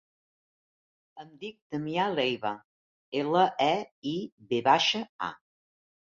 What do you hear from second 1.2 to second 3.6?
Em dic Damià Leiva: ela,